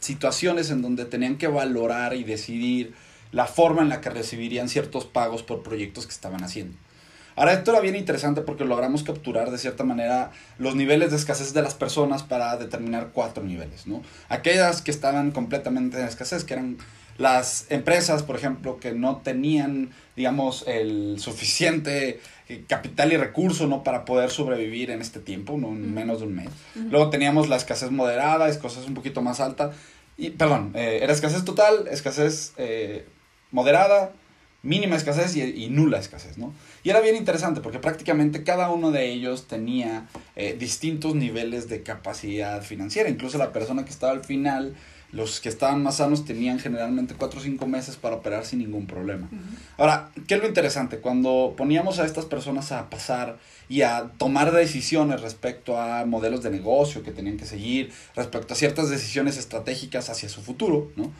situaciones 0.00 0.70
en 0.70 0.80
donde 0.80 1.04
tenían 1.04 1.36
que 1.36 1.48
valorar 1.48 2.14
y 2.14 2.24
decidir 2.24 2.94
la 3.36 3.44
forma 3.44 3.82
en 3.82 3.90
la 3.90 4.00
que 4.00 4.08
recibirían 4.08 4.70
ciertos 4.70 5.04
pagos 5.04 5.42
por 5.42 5.62
proyectos 5.62 6.06
que 6.06 6.12
estaban 6.12 6.42
haciendo. 6.42 6.74
Ahora, 7.36 7.52
esto 7.52 7.70
era 7.70 7.80
bien 7.80 7.94
interesante 7.94 8.40
porque 8.40 8.64
logramos 8.64 9.02
capturar 9.02 9.50
de 9.50 9.58
cierta 9.58 9.84
manera 9.84 10.30
los 10.56 10.74
niveles 10.74 11.10
de 11.10 11.18
escasez 11.18 11.52
de 11.52 11.60
las 11.60 11.74
personas 11.74 12.22
para 12.22 12.56
determinar 12.56 13.10
cuatro 13.12 13.44
niveles, 13.44 13.86
¿no? 13.86 14.00
Aquellas 14.30 14.80
que 14.80 14.90
estaban 14.90 15.32
completamente 15.32 16.00
en 16.00 16.06
escasez, 16.06 16.44
que 16.44 16.54
eran 16.54 16.78
las 17.18 17.66
empresas, 17.68 18.22
por 18.22 18.36
ejemplo, 18.36 18.78
que 18.80 18.92
no 18.92 19.18
tenían, 19.18 19.90
digamos, 20.16 20.64
el 20.66 21.16
suficiente 21.18 22.20
eh, 22.48 22.64
capital 22.66 23.12
y 23.12 23.18
recurso, 23.18 23.66
¿no? 23.66 23.84
Para 23.84 24.06
poder 24.06 24.30
sobrevivir 24.30 24.90
en 24.90 25.02
este 25.02 25.20
tiempo, 25.20 25.58
¿no? 25.58 25.68
En 25.68 25.92
menos 25.92 26.20
de 26.20 26.26
un 26.26 26.36
mes. 26.36 26.48
Luego 26.74 27.10
teníamos 27.10 27.50
la 27.50 27.56
escasez 27.56 27.90
moderada, 27.90 28.48
escasez 28.48 28.86
un 28.86 28.94
poquito 28.94 29.20
más 29.20 29.40
alta. 29.40 29.72
Y, 30.16 30.30
perdón, 30.30 30.72
eh, 30.74 31.00
era 31.02 31.12
escasez 31.12 31.44
total, 31.44 31.86
escasez 31.90 32.54
eh, 32.56 33.04
moderada, 33.56 34.12
mínima 34.62 34.96
escasez 34.96 35.34
y, 35.34 35.68
nula 35.70 35.98
escasez, 35.98 36.36
¿no? 36.36 36.52
Y 36.84 36.90
era 36.90 37.00
bien 37.00 37.16
interesante 37.16 37.62
porque 37.62 37.78
prácticamente 37.78 38.44
cada 38.44 38.68
uno 38.68 38.90
de 38.90 39.10
ellos 39.10 39.48
tenía 39.48 40.08
eh, 40.36 40.54
distintos 40.58 41.14
niveles 41.14 41.68
de 41.68 41.82
capacidad 41.82 42.62
financiera. 42.62 43.08
Incluso 43.08 43.38
la 43.38 43.52
persona 43.52 43.84
que 43.86 43.90
estaba 43.90 44.12
al 44.12 44.24
final, 44.24 44.74
los 45.10 45.40
que 45.40 45.48
estaban 45.48 45.82
más 45.82 45.96
sanos 45.96 46.26
tenían 46.26 46.58
generalmente 46.58 47.14
4 47.14 47.40
o 47.40 47.42
5 47.42 47.66
meses 47.66 47.96
para 47.96 48.16
operar 48.16 48.44
sin 48.44 48.58
ningún 48.58 48.86
problema. 48.86 49.26
Ahora, 49.78 50.10
¿qué 50.28 50.34
es 50.34 50.40
lo 50.40 50.46
interesante? 50.46 50.98
Cuando 50.98 51.54
poníamos 51.56 51.98
a 51.98 52.04
estas 52.04 52.26
personas 52.26 52.72
a 52.72 52.90
pasar 52.90 53.38
y 53.70 53.82
a 53.82 54.10
tomar 54.18 54.52
decisiones 54.52 55.22
respecto 55.22 55.80
a 55.80 56.04
modelos 56.04 56.42
de 56.42 56.50
negocio 56.50 57.02
que 57.02 57.10
tenían 57.10 57.38
que 57.38 57.46
seguir, 57.46 57.90
respecto 58.14 58.52
a 58.52 58.56
ciertas 58.56 58.90
decisiones 58.90 59.38
estratégicas 59.38 60.10
hacia 60.10 60.28
su 60.28 60.42
futuro, 60.42 60.92
¿no? 60.96 61.10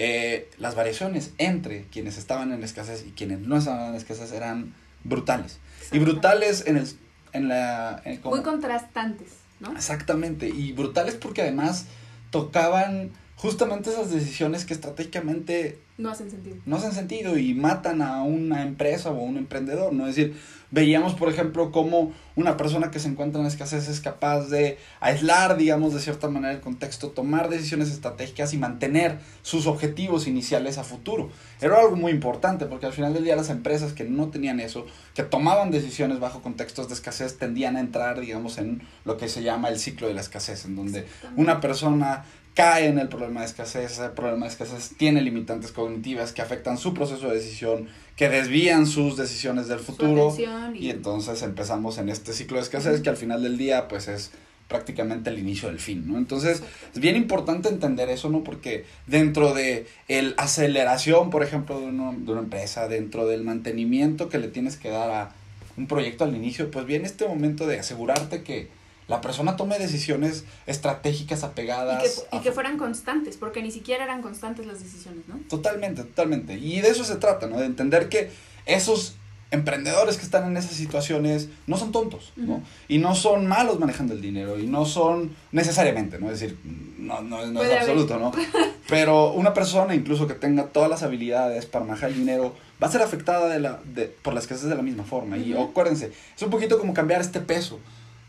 Eh, 0.00 0.48
las 0.58 0.76
variaciones 0.76 1.32
entre 1.38 1.86
quienes 1.86 2.18
estaban 2.18 2.52
en 2.52 2.62
escasez 2.62 3.04
y 3.04 3.10
quienes 3.10 3.40
no 3.40 3.56
estaban 3.56 3.90
en 3.90 3.94
escasez 3.96 4.30
eran 4.32 4.72
brutales. 5.02 5.58
Y 5.90 5.98
brutales 5.98 6.64
en 6.66 6.76
el... 6.76 6.88
En 7.32 7.48
la, 7.48 8.02
Muy 8.24 8.42
contrastantes, 8.42 9.28
¿no? 9.60 9.72
Exactamente. 9.72 10.48
Y 10.48 10.72
brutales 10.72 11.14
porque 11.14 11.42
además 11.42 11.86
tocaban 12.30 13.10
justamente 13.38 13.90
esas 13.90 14.10
decisiones 14.10 14.64
que 14.64 14.74
estratégicamente 14.74 15.78
no 15.96 16.10
hacen 16.10 16.30
sentido. 16.30 16.56
No 16.64 16.76
hacen 16.76 16.92
sentido 16.92 17.38
y 17.38 17.54
matan 17.54 18.02
a 18.02 18.22
una 18.22 18.62
empresa 18.62 19.10
o 19.10 19.16
a 19.18 19.22
un 19.22 19.36
emprendedor, 19.36 19.92
¿no? 19.92 20.06
Es 20.06 20.14
decir, 20.14 20.36
veíamos, 20.70 21.14
por 21.14 21.28
ejemplo, 21.28 21.72
cómo 21.72 22.12
una 22.36 22.56
persona 22.56 22.92
que 22.92 23.00
se 23.00 23.08
encuentra 23.08 23.40
en 23.40 23.48
escasez 23.48 23.88
es 23.88 24.00
capaz 24.00 24.46
de 24.46 24.78
aislar, 25.00 25.56
digamos, 25.56 25.94
de 25.94 26.00
cierta 26.00 26.28
manera 26.28 26.52
el 26.52 26.60
contexto, 26.60 27.08
tomar 27.08 27.48
decisiones 27.48 27.90
estratégicas 27.90 28.54
y 28.54 28.58
mantener 28.58 29.18
sus 29.42 29.66
objetivos 29.66 30.28
iniciales 30.28 30.78
a 30.78 30.84
futuro. 30.84 31.30
Era 31.60 31.80
algo 31.80 31.96
muy 31.96 32.12
importante 32.12 32.66
porque 32.66 32.86
al 32.86 32.92
final 32.92 33.12
del 33.12 33.24
día 33.24 33.34
las 33.34 33.50
empresas 33.50 33.92
que 33.92 34.04
no 34.04 34.28
tenían 34.28 34.60
eso, 34.60 34.86
que 35.14 35.24
tomaban 35.24 35.72
decisiones 35.72 36.20
bajo 36.20 36.42
contextos 36.42 36.86
de 36.86 36.94
escasez, 36.94 37.38
tendían 37.38 37.76
a 37.76 37.80
entrar, 37.80 38.20
digamos, 38.20 38.58
en 38.58 38.82
lo 39.04 39.16
que 39.16 39.28
se 39.28 39.42
llama 39.42 39.68
el 39.68 39.80
ciclo 39.80 40.06
de 40.06 40.14
la 40.14 40.20
escasez, 40.20 40.64
en 40.64 40.76
donde 40.76 41.06
una 41.34 41.60
persona 41.60 42.24
cae 42.58 42.88
en 42.88 42.98
el 42.98 43.06
problema 43.06 43.42
de 43.42 43.46
escasez, 43.46 43.92
ese 43.92 44.08
problema 44.08 44.46
de 44.46 44.50
escasez 44.50 44.90
tiene 44.96 45.22
limitantes 45.22 45.70
cognitivas 45.70 46.32
que 46.32 46.42
afectan 46.42 46.76
su 46.76 46.92
proceso 46.92 47.28
de 47.28 47.36
decisión, 47.36 47.86
que 48.16 48.28
desvían 48.28 48.88
sus 48.88 49.16
decisiones 49.16 49.68
del 49.68 49.78
futuro 49.78 50.36
y... 50.74 50.90
entonces 50.90 51.42
empezamos 51.42 51.98
en 51.98 52.08
este 52.08 52.32
ciclo 52.32 52.56
de 52.56 52.64
escasez 52.64 53.00
que 53.00 53.10
al 53.10 53.16
final 53.16 53.44
del 53.44 53.58
día 53.58 53.86
pues 53.86 54.08
es 54.08 54.32
prácticamente 54.66 55.30
el 55.30 55.38
inicio 55.38 55.68
del 55.68 55.78
fin, 55.78 56.02
¿no? 56.08 56.18
Entonces, 56.18 56.64
es 56.92 57.00
bien 57.00 57.14
importante 57.14 57.68
entender 57.68 58.10
eso, 58.10 58.28
¿no? 58.28 58.42
Porque 58.42 58.84
dentro 59.06 59.54
de 59.54 59.86
el 60.08 60.34
aceleración, 60.36 61.30
por 61.30 61.44
ejemplo, 61.44 61.78
de, 61.78 61.86
de 61.86 62.32
una 62.32 62.40
empresa, 62.40 62.88
dentro 62.88 63.26
del 63.28 63.44
mantenimiento 63.44 64.28
que 64.28 64.38
le 64.38 64.48
tienes 64.48 64.76
que 64.76 64.90
dar 64.90 65.10
a 65.10 65.32
un 65.76 65.86
proyecto 65.86 66.24
al 66.24 66.34
inicio, 66.34 66.72
pues 66.72 66.84
viene 66.86 67.06
este 67.06 67.26
momento 67.26 67.68
de 67.68 67.78
asegurarte 67.78 68.42
que 68.42 68.68
la 69.08 69.22
persona 69.22 69.56
tome 69.56 69.78
decisiones 69.78 70.44
estratégicas 70.66 71.42
apegadas. 71.42 72.26
Y 72.30 72.40
que, 72.40 72.52
fueran 72.52 72.76
constantes, 72.76 73.36
porque 73.36 73.62
ni 73.62 73.70
siquiera 73.70 74.04
eran 74.04 74.22
constantes 74.22 74.66
las 74.66 74.80
decisiones, 74.80 75.26
¿no? 75.26 75.38
Totalmente, 75.48 76.04
totalmente. 76.04 76.58
Y 76.58 76.80
de 76.80 76.90
eso 76.90 77.04
se 77.04 77.16
trata, 77.16 77.46
¿no? 77.46 77.58
De 77.58 77.64
entender 77.64 78.10
que 78.10 78.30
esos 78.66 79.14
emprendedores 79.50 80.18
que 80.18 80.24
están 80.24 80.46
en 80.46 80.58
esas 80.58 80.72
situaciones 80.72 81.48
no 81.66 81.78
son 81.78 81.90
tontos, 81.90 82.34
¿no? 82.36 82.62
Y 82.86 82.98
no 82.98 83.14
son 83.14 83.46
malos 83.46 83.80
manejando 83.80 84.12
el 84.12 84.20
dinero, 84.20 84.58
y 84.58 84.66
no 84.66 84.84
son 84.84 85.34
necesariamente, 85.52 86.18
¿no? 86.18 86.30
Es 86.30 86.40
decir, 86.40 86.58
no, 86.98 87.22
no, 87.22 87.46
no 87.46 87.62
es 87.62 87.80
absoluto, 87.80 88.18
¿no? 88.18 88.30
Pero 88.88 89.32
una 89.32 89.54
persona 89.54 89.94
incluso 89.94 90.26
que 90.26 90.34
tenga 90.34 90.66
todas 90.66 90.90
las 90.90 91.02
habilidades 91.02 91.64
para 91.64 91.86
manejar 91.86 92.10
el 92.10 92.16
dinero 92.16 92.54
va 92.82 92.88
a 92.88 92.90
ser 92.90 93.00
afectada 93.00 93.48
de 93.48 93.58
la, 93.58 93.80
de, 93.84 94.04
por 94.04 94.34
la 94.34 94.40
escasez 94.40 94.68
de 94.68 94.76
la 94.76 94.82
misma 94.82 95.04
forma. 95.04 95.38
Y 95.38 95.54
acuérdense, 95.54 96.12
es 96.36 96.42
un 96.42 96.50
poquito 96.50 96.78
como 96.78 96.92
cambiar 96.92 97.22
este 97.22 97.40
peso 97.40 97.80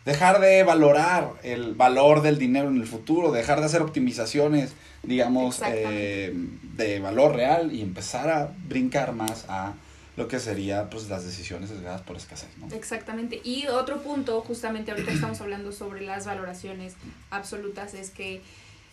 dejar 0.05 0.39
de 0.39 0.63
valorar 0.63 1.33
el 1.43 1.75
valor 1.75 2.21
del 2.21 2.37
dinero 2.37 2.69
en 2.69 2.77
el 2.77 2.87
futuro, 2.87 3.31
dejar 3.31 3.59
de 3.59 3.65
hacer 3.65 3.81
optimizaciones, 3.81 4.73
digamos, 5.03 5.61
eh, 5.65 6.33
de 6.75 6.99
valor 6.99 7.35
real 7.35 7.73
y 7.73 7.81
empezar 7.81 8.29
a 8.29 8.51
brincar 8.67 9.13
más 9.13 9.45
a 9.49 9.73
lo 10.17 10.27
que 10.27 10.39
sería 10.39 10.89
pues 10.89 11.09
las 11.09 11.23
decisiones 11.25 11.69
sesgadas 11.69 12.01
por 12.01 12.17
escasez, 12.17 12.49
¿no? 12.57 12.67
Exactamente. 12.75 13.39
Y 13.43 13.67
otro 13.67 14.01
punto, 14.01 14.41
justamente 14.41 14.91
ahorita 14.91 15.11
estamos 15.11 15.39
hablando 15.39 15.71
sobre 15.71 16.01
las 16.01 16.25
valoraciones 16.25 16.95
absolutas, 17.29 17.93
es 17.93 18.09
que 18.09 18.41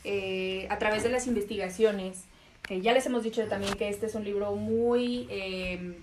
eh, 0.04 0.68
a 0.70 0.78
través 0.78 1.02
de 1.02 1.08
las 1.08 1.26
investigaciones, 1.26 2.18
que 2.62 2.80
ya 2.80 2.92
les 2.92 3.06
hemos 3.06 3.24
dicho 3.24 3.44
también 3.48 3.74
que 3.74 3.88
este 3.88 4.06
es 4.06 4.14
un 4.14 4.24
libro 4.24 4.54
muy 4.54 5.26
eh, 5.28 5.96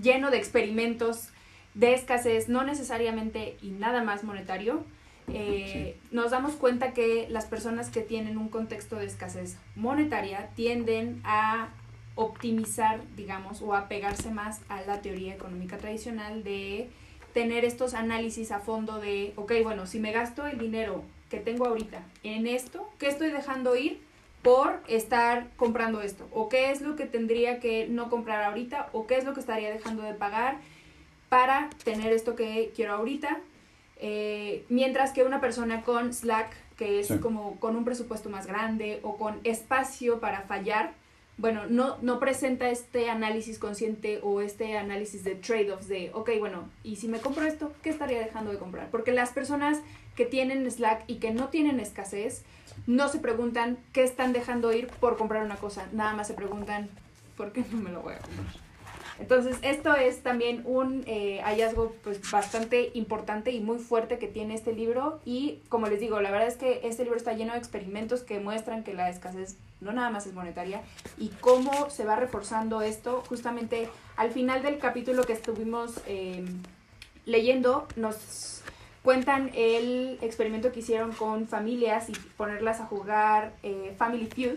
lleno 0.00 0.32
de 0.32 0.38
experimentos 0.38 1.28
de 1.74 1.94
escasez, 1.94 2.48
no 2.48 2.64
necesariamente 2.64 3.56
y 3.62 3.70
nada 3.70 4.02
más 4.02 4.24
monetario, 4.24 4.84
eh, 5.32 5.96
nos 6.10 6.32
damos 6.32 6.54
cuenta 6.54 6.92
que 6.92 7.26
las 7.28 7.46
personas 7.46 7.90
que 7.90 8.00
tienen 8.00 8.36
un 8.36 8.48
contexto 8.48 8.96
de 8.96 9.06
escasez 9.06 9.56
monetaria 9.76 10.48
tienden 10.56 11.20
a 11.24 11.68
optimizar, 12.16 13.00
digamos, 13.16 13.62
o 13.62 13.74
a 13.74 13.88
pegarse 13.88 14.30
más 14.30 14.60
a 14.68 14.82
la 14.82 15.00
teoría 15.00 15.34
económica 15.34 15.78
tradicional 15.78 16.42
de 16.42 16.90
tener 17.32 17.64
estos 17.64 17.94
análisis 17.94 18.50
a 18.50 18.58
fondo 18.58 18.98
de, 18.98 19.32
ok, 19.36 19.52
bueno, 19.62 19.86
si 19.86 20.00
me 20.00 20.12
gasto 20.12 20.46
el 20.46 20.58
dinero 20.58 21.04
que 21.30 21.38
tengo 21.38 21.66
ahorita 21.66 22.02
en 22.24 22.46
esto, 22.46 22.90
¿qué 22.98 23.08
estoy 23.08 23.30
dejando 23.30 23.76
ir 23.76 24.00
por 24.42 24.80
estar 24.88 25.48
comprando 25.56 26.02
esto? 26.02 26.26
¿O 26.32 26.48
qué 26.48 26.72
es 26.72 26.80
lo 26.80 26.96
que 26.96 27.06
tendría 27.06 27.60
que 27.60 27.86
no 27.88 28.10
comprar 28.10 28.42
ahorita? 28.42 28.88
¿O 28.92 29.06
qué 29.06 29.16
es 29.16 29.24
lo 29.24 29.32
que 29.32 29.40
estaría 29.40 29.70
dejando 29.70 30.02
de 30.02 30.14
pagar? 30.14 30.58
Para 31.30 31.70
tener 31.84 32.12
esto 32.12 32.36
que 32.36 32.72
quiero 32.76 32.92
ahorita. 32.92 33.38
Eh, 33.96 34.64
mientras 34.68 35.12
que 35.12 35.24
una 35.24 35.40
persona 35.40 35.82
con 35.82 36.12
Slack, 36.12 36.52
que 36.76 37.00
es 37.00 37.12
como 37.22 37.58
con 37.60 37.76
un 37.76 37.84
presupuesto 37.84 38.28
más 38.28 38.46
grande 38.46 39.00
o 39.02 39.16
con 39.16 39.40
espacio 39.44 40.20
para 40.20 40.42
fallar, 40.42 40.92
bueno, 41.38 41.62
no, 41.66 41.96
no 42.02 42.18
presenta 42.18 42.68
este 42.68 43.08
análisis 43.08 43.58
consciente 43.58 44.20
o 44.22 44.42
este 44.42 44.76
análisis 44.76 45.24
de 45.24 45.36
trade-offs 45.36 45.88
de, 45.88 46.10
ok, 46.12 46.30
bueno, 46.38 46.68
y 46.82 46.96
si 46.96 47.08
me 47.08 47.20
compro 47.20 47.44
esto, 47.44 47.72
¿qué 47.82 47.88
estaría 47.88 48.18
dejando 48.18 48.50
de 48.50 48.58
comprar? 48.58 48.90
Porque 48.90 49.12
las 49.12 49.30
personas 49.30 49.78
que 50.16 50.26
tienen 50.26 50.70
Slack 50.70 51.04
y 51.06 51.16
que 51.16 51.30
no 51.30 51.48
tienen 51.48 51.80
escasez, 51.80 52.42
no 52.86 53.08
se 53.08 53.20
preguntan 53.20 53.78
qué 53.92 54.02
están 54.02 54.32
dejando 54.32 54.72
ir 54.72 54.88
por 54.88 55.16
comprar 55.16 55.44
una 55.44 55.56
cosa, 55.56 55.86
nada 55.92 56.12
más 56.12 56.26
se 56.26 56.34
preguntan, 56.34 56.90
¿por 57.36 57.52
qué 57.52 57.64
no 57.70 57.78
me 57.78 57.90
lo 57.90 58.02
voy 58.02 58.14
a 58.14 58.18
comprar? 58.18 58.69
Entonces, 59.20 59.58
esto 59.62 59.94
es 59.94 60.22
también 60.22 60.62
un 60.64 61.04
eh, 61.06 61.40
hallazgo 61.44 61.94
pues, 62.02 62.20
bastante 62.30 62.90
importante 62.94 63.50
y 63.52 63.60
muy 63.60 63.78
fuerte 63.78 64.18
que 64.18 64.26
tiene 64.26 64.54
este 64.54 64.72
libro. 64.72 65.20
Y 65.24 65.60
como 65.68 65.86
les 65.86 66.00
digo, 66.00 66.20
la 66.20 66.30
verdad 66.30 66.48
es 66.48 66.56
que 66.56 66.80
este 66.84 67.04
libro 67.04 67.18
está 67.18 67.34
lleno 67.34 67.52
de 67.52 67.58
experimentos 67.58 68.22
que 68.22 68.40
muestran 68.40 68.82
que 68.82 68.94
la 68.94 69.10
escasez 69.10 69.56
no 69.80 69.92
nada 69.92 70.10
más 70.10 70.26
es 70.26 70.34
monetaria 70.34 70.82
y 71.18 71.28
cómo 71.40 71.90
se 71.90 72.04
va 72.04 72.16
reforzando 72.16 72.82
esto. 72.82 73.22
Justamente 73.28 73.88
al 74.16 74.30
final 74.30 74.62
del 74.62 74.78
capítulo 74.78 75.24
que 75.24 75.34
estuvimos 75.34 76.00
em, 76.06 76.62
leyendo, 77.26 77.86
nos 77.96 78.62
cuentan 79.02 79.50
el 79.54 80.18
experimento 80.20 80.72
que 80.72 80.80
hicieron 80.80 81.12
con 81.12 81.46
familias 81.46 82.08
y 82.10 82.12
ponerlas 82.36 82.80
a 82.80 82.86
jugar 82.86 83.54
eh, 83.62 83.94
Family 83.96 84.26
Feud, 84.26 84.56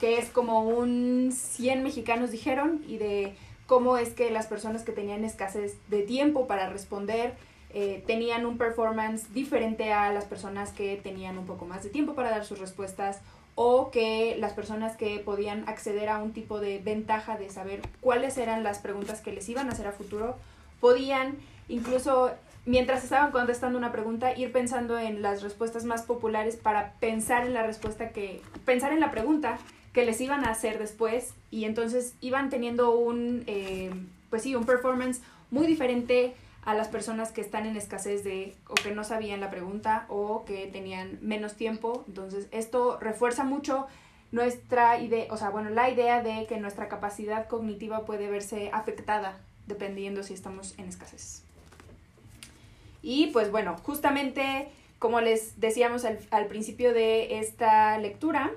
que 0.00 0.18
es 0.18 0.30
como 0.30 0.66
un 0.66 1.30
100 1.32 1.82
mexicanos 1.82 2.30
dijeron 2.30 2.82
y 2.88 2.96
de 2.96 3.34
cómo 3.72 3.96
es 3.96 4.10
que 4.10 4.30
las 4.30 4.48
personas 4.48 4.82
que 4.82 4.92
tenían 4.92 5.24
escasez 5.24 5.78
de 5.88 6.02
tiempo 6.02 6.46
para 6.46 6.68
responder 6.68 7.32
eh, 7.70 8.04
tenían 8.06 8.44
un 8.44 8.58
performance 8.58 9.32
diferente 9.32 9.94
a 9.94 10.12
las 10.12 10.26
personas 10.26 10.72
que 10.72 11.00
tenían 11.02 11.38
un 11.38 11.46
poco 11.46 11.64
más 11.64 11.82
de 11.82 11.88
tiempo 11.88 12.14
para 12.14 12.28
dar 12.28 12.44
sus 12.44 12.58
respuestas 12.58 13.22
o 13.54 13.90
que 13.90 14.36
las 14.38 14.52
personas 14.52 14.98
que 14.98 15.20
podían 15.20 15.66
acceder 15.70 16.10
a 16.10 16.18
un 16.18 16.34
tipo 16.34 16.60
de 16.60 16.80
ventaja 16.80 17.38
de 17.38 17.48
saber 17.48 17.80
cuáles 18.02 18.36
eran 18.36 18.62
las 18.62 18.78
preguntas 18.78 19.22
que 19.22 19.32
les 19.32 19.48
iban 19.48 19.70
a 19.70 19.72
hacer 19.72 19.86
a 19.86 19.92
futuro, 19.92 20.36
podían 20.78 21.38
incluso 21.70 22.30
mientras 22.66 23.04
estaban 23.04 23.32
contestando 23.32 23.78
una 23.78 23.90
pregunta 23.90 24.36
ir 24.36 24.52
pensando 24.52 24.98
en 24.98 25.22
las 25.22 25.42
respuestas 25.42 25.86
más 25.86 26.02
populares 26.02 26.56
para 26.56 26.92
pensar 27.00 27.46
en 27.46 27.54
la 27.54 27.62
respuesta 27.62 28.10
que 28.10 28.42
pensar 28.66 28.92
en 28.92 29.00
la 29.00 29.10
pregunta 29.10 29.56
que 29.92 30.04
les 30.04 30.20
iban 30.20 30.44
a 30.44 30.50
hacer 30.50 30.78
después 30.78 31.34
y 31.50 31.64
entonces 31.64 32.14
iban 32.20 32.50
teniendo 32.50 32.94
un, 32.94 33.44
eh, 33.46 33.90
pues 34.30 34.42
sí, 34.42 34.54
un 34.54 34.64
performance 34.64 35.20
muy 35.50 35.66
diferente 35.66 36.34
a 36.64 36.74
las 36.74 36.88
personas 36.88 37.32
que 37.32 37.40
están 37.40 37.66
en 37.66 37.76
escasez 37.76 38.24
de 38.24 38.54
o 38.68 38.74
que 38.74 38.92
no 38.92 39.04
sabían 39.04 39.40
la 39.40 39.50
pregunta 39.50 40.06
o 40.08 40.44
que 40.44 40.68
tenían 40.68 41.18
menos 41.20 41.54
tiempo. 41.54 42.04
Entonces, 42.06 42.46
esto 42.52 42.98
refuerza 43.00 43.44
mucho 43.44 43.86
nuestra 44.30 44.98
idea, 45.00 45.26
o 45.30 45.36
sea, 45.36 45.50
bueno, 45.50 45.70
la 45.70 45.90
idea 45.90 46.22
de 46.22 46.46
que 46.46 46.56
nuestra 46.58 46.88
capacidad 46.88 47.48
cognitiva 47.48 48.06
puede 48.06 48.30
verse 48.30 48.70
afectada 48.72 49.38
dependiendo 49.66 50.22
si 50.22 50.34
estamos 50.34 50.74
en 50.78 50.88
escasez. 50.88 51.42
Y 53.02 53.26
pues 53.28 53.50
bueno, 53.50 53.76
justamente 53.82 54.68
como 54.98 55.20
les 55.20 55.60
decíamos 55.60 56.04
al, 56.04 56.20
al 56.30 56.46
principio 56.46 56.94
de 56.94 57.40
esta 57.40 57.98
lectura, 57.98 58.52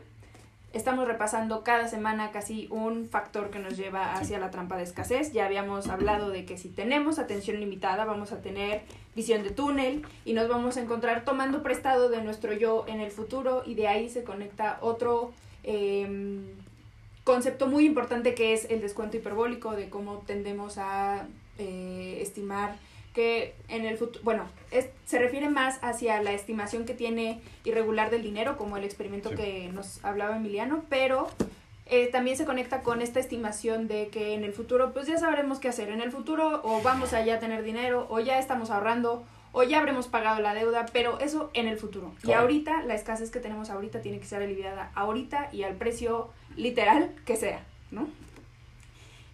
Estamos 0.76 1.08
repasando 1.08 1.64
cada 1.64 1.88
semana 1.88 2.32
casi 2.32 2.68
un 2.70 3.08
factor 3.08 3.50
que 3.50 3.60
nos 3.60 3.78
lleva 3.78 4.12
hacia 4.16 4.40
la 4.40 4.52
trampa 4.52 4.76
de 4.76 4.84
escasez. 4.84 5.32
Ya 5.32 5.46
habíamos 5.46 5.88
hablado 5.88 6.32
de 6.32 6.44
que 6.44 6.58
si 6.58 6.68
tenemos 6.68 7.18
atención 7.18 7.62
limitada 7.62 8.04
vamos 8.04 8.34
a 8.34 8.42
tener 8.42 8.82
visión 9.16 9.42
de 9.44 9.52
túnel 9.52 10.06
y 10.26 10.34
nos 10.34 10.50
vamos 10.50 10.76
a 10.76 10.82
encontrar 10.82 11.24
tomando 11.24 11.64
prestado 11.64 12.10
de 12.10 12.22
nuestro 12.22 12.52
yo 12.52 12.84
en 12.90 13.00
el 13.00 13.10
futuro 13.10 13.64
y 13.66 13.76
de 13.76 13.88
ahí 13.88 14.10
se 14.10 14.26
conecta 14.26 14.78
otro 14.82 15.32
em, 15.64 16.44
concepto 17.24 17.68
muy 17.68 17.86
importante 17.86 18.36
que 18.36 18.52
es 18.52 18.70
el 18.70 18.82
descuento 18.82 19.16
hiperbólico 19.16 19.78
de 19.78 19.90
cómo 19.90 20.24
tendemos 20.28 20.78
a 20.78 21.26
eh, 21.58 22.20
estimar 22.22 22.76
que 23.16 23.56
en 23.70 23.86
el 23.86 23.98
futuro, 23.98 24.24
bueno, 24.24 24.44
es, 24.70 24.90
se 25.06 25.18
refiere 25.18 25.50
más 25.50 25.80
hacia 25.82 26.22
la 26.22 26.34
estimación 26.34 26.86
que 26.86 26.94
tiene 26.94 27.42
irregular 27.64 28.12
del 28.12 28.22
dinero, 28.22 28.58
como 28.58 28.78
el 28.78 28.84
experimento 28.84 29.32
que 29.32 29.70
nos 29.74 30.04
hablaba 30.04 30.36
Emiliano, 30.36 30.84
pero 30.90 31.30
eh, 31.88 32.08
también 32.12 32.36
se 32.36 32.46
conecta 32.46 32.84
con 32.84 33.02
esta 33.02 33.20
estimación 33.20 33.88
de 33.88 34.10
que 34.10 34.34
en 34.34 34.44
el 34.44 34.54
futuro, 34.54 34.92
pues 34.94 35.08
ya 35.08 35.18
sabremos 35.18 35.60
qué 35.60 35.70
hacer. 35.70 35.90
En 35.90 36.02
el 36.02 36.12
futuro 36.12 36.62
o 36.64 36.82
vamos 36.82 37.14
a 37.14 37.26
ya 37.26 37.40
tener 37.40 37.64
dinero, 37.64 38.06
o 38.10 38.20
ya 38.20 38.38
estamos 38.38 38.70
ahorrando, 38.70 39.24
o 39.54 39.64
ya 39.64 39.80
habremos 39.80 40.08
pagado 40.08 40.42
la 40.42 40.54
deuda, 40.54 40.86
pero 40.92 41.20
eso 41.22 41.50
en 41.54 41.68
el 41.68 41.78
futuro. 41.78 42.12
Y 42.24 42.34
ahorita, 42.34 42.84
la 42.84 42.96
escasez 42.96 43.32
que 43.32 43.40
tenemos 43.40 43.70
ahorita 43.70 44.02
tiene 44.02 44.20
que 44.20 44.26
ser 44.26 44.42
aliviada 44.42 44.92
ahorita 44.94 45.50
y 45.54 45.64
al 45.64 45.76
precio 45.76 46.32
literal 46.58 47.16
que 47.26 47.38
sea, 47.38 47.64
¿no? 47.92 48.10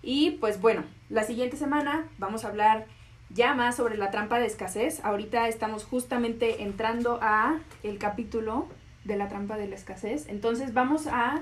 Y 0.03 0.31
pues 0.31 0.61
bueno, 0.61 0.83
la 1.09 1.23
siguiente 1.23 1.57
semana 1.57 2.07
vamos 2.19 2.45
a 2.45 2.49
hablar 2.49 2.85
ya 3.33 3.53
más 3.53 3.75
sobre 3.75 3.97
la 3.97 4.11
trampa 4.11 4.39
de 4.39 4.45
escasez. 4.45 5.03
Ahorita 5.03 5.47
estamos 5.47 5.85
justamente 5.85 6.63
entrando 6.63 7.19
a 7.21 7.59
el 7.83 7.97
capítulo 7.97 8.67
de 9.03 9.15
la 9.15 9.27
trampa 9.27 9.57
de 9.57 9.67
la 9.67 9.75
escasez. 9.75 10.27
Entonces 10.27 10.73
vamos 10.73 11.07
a 11.07 11.41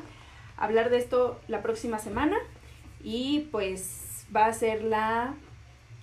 hablar 0.58 0.89
de 0.89 0.98
esto 0.98 1.39
la 1.48 1.62
próxima 1.62 2.00
semana 2.00 2.38
y 3.03 3.48
pues 3.51 4.25
va 4.36 4.46
a 4.46 4.53
ser 4.53 4.84
la 4.84 5.34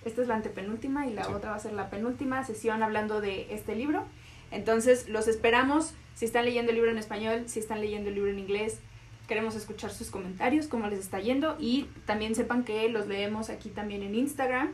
esta 0.05 0.21
es 0.21 0.27
la 0.27 0.35
antepenúltima 0.35 1.07
y 1.07 1.13
la 1.13 1.27
otra 1.29 1.51
va 1.51 1.57
a 1.57 1.59
ser 1.59 1.73
la 1.73 1.89
penúltima 1.89 2.43
sesión 2.43 2.81
hablando 2.81 3.19
de 3.19 3.53
este 3.53 3.75
libro. 3.75 4.05
Entonces 4.51 5.09
los 5.09 5.27
esperamos 5.27 5.93
si 6.15 6.25
están 6.25 6.45
leyendo 6.45 6.71
el 6.71 6.77
libro 6.77 6.91
en 6.91 6.97
español, 6.97 7.43
si 7.47 7.59
están 7.59 7.81
leyendo 7.81 8.09
el 8.09 8.15
libro 8.15 8.31
en 8.31 8.39
inglés. 8.39 8.79
Queremos 9.27 9.55
escuchar 9.55 9.91
sus 9.91 10.09
comentarios, 10.09 10.67
cómo 10.67 10.87
les 10.87 10.99
está 10.99 11.19
yendo 11.19 11.57
y 11.59 11.87
también 12.05 12.35
sepan 12.35 12.63
que 12.63 12.87
los 12.87 13.07
leemos 13.07 13.49
aquí 13.49 13.69
también 13.69 14.01
en 14.01 14.15
Instagram 14.15 14.71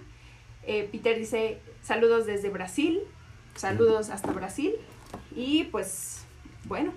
eh, 0.65 0.87
Peter 0.91 1.17
dice 1.17 1.59
saludos 1.81 2.25
desde 2.25 2.49
Brasil, 2.49 3.01
saludos 3.55 4.09
hasta 4.09 4.31
Brasil 4.31 4.73
y 5.35 5.65
pues 5.65 6.25
bueno. 6.65 6.93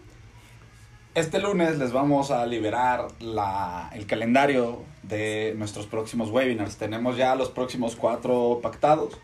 Este 1.14 1.38
lunes 1.38 1.78
les 1.78 1.92
vamos 1.92 2.30
a 2.30 2.44
liberar 2.44 3.08
la, 3.20 3.90
el 3.94 4.06
calendario 4.06 4.82
de 5.02 5.54
nuestros 5.56 5.86
próximos 5.86 6.30
webinars. 6.30 6.76
Tenemos 6.76 7.16
ya 7.16 7.34
los 7.34 7.48
próximos 7.48 7.96
cuatro 7.96 8.60
pactados. 8.62 9.14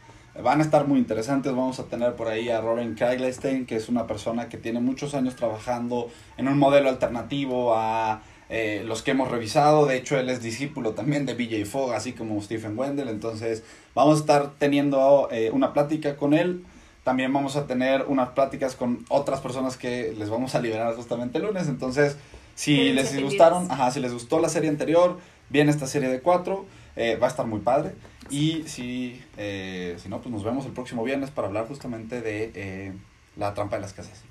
Van 0.43 0.61
a 0.61 0.63
estar 0.63 0.87
muy 0.87 0.99
interesantes. 0.99 1.53
Vamos 1.53 1.79
a 1.81 1.85
tener 1.85 2.15
por 2.15 2.29
ahí 2.29 2.49
a 2.49 2.63
Robin 2.63 2.95
Kraglestein, 2.95 3.67
que 3.67 3.77
es 3.77 3.91
una 3.91 4.07
persona 4.07 4.49
que 4.49 4.57
tiene 4.57 4.81
muchos 4.81 5.15
años 5.15 5.37
trabajando 5.37 6.11
en 6.39 6.49
un 6.49 6.59
modelo 6.59 6.89
alternativo 6.89 7.75
a 7.77 8.23
eh, 8.49 8.83
los 8.87 9.03
que 9.03 9.11
hemos 9.11 9.31
revisado. 9.31 9.85
De 9.85 9.97
hecho, 9.97 10.19
él 10.19 10.31
es 10.31 10.43
discípulo 10.43 10.93
también 10.93 11.27
de 11.27 11.35
BJ 11.35 11.67
Fogg, 11.67 11.93
así 11.93 12.15
como 12.15 12.41
Stephen 12.41 12.79
Wendell. 12.79 13.09
Entonces, 13.09 13.65
vamos 13.95 14.19
a 14.19 14.21
estar 14.21 14.51
teniendo 14.59 15.29
eh, 15.31 15.51
una 15.53 15.73
plática 15.73 16.17
con 16.17 16.35
él. 16.35 16.65
También 17.05 17.33
vamos 17.33 17.57
a 17.57 17.67
tener 17.67 18.05
unas 18.07 18.31
pláticas 18.31 18.77
con 18.77 19.05
otras 19.09 19.41
personas 19.41 19.77
que 19.77 20.15
les 20.17 20.31
vamos 20.31 20.55
a 20.55 20.61
liberar 20.61 20.95
justamente 20.95 21.39
el 21.39 21.45
lunes. 21.45 21.69
Entonces, 21.69 22.17
si 22.55 22.93
les 22.93 23.21
gustaron, 23.21 23.71
ajá, 23.71 23.91
si 23.91 24.01
les 24.01 24.13
gustó 24.13 24.39
la 24.39 24.49
serie 24.49 24.71
anterior, 24.71 25.19
viene 25.49 25.71
esta 25.71 25.87
serie 25.87 26.09
de 26.09 26.21
cuatro. 26.21 26.65
Eh, 26.95 27.17
va 27.17 27.27
a 27.27 27.31
estar 27.31 27.47
muy 27.47 27.61
padre. 27.61 27.93
Y 28.31 28.63
si, 28.67 29.21
si 29.37 30.09
no, 30.09 30.21
pues 30.21 30.31
nos 30.31 30.45
vemos 30.45 30.65
el 30.65 30.73
próximo 30.73 31.03
viernes 31.03 31.31
para 31.31 31.49
hablar 31.49 31.67
justamente 31.67 32.21
de 32.21 32.93
la 33.37 33.53
trampa 33.53 33.77
de 33.77 33.83
las 33.83 33.93
casas. 33.93 34.23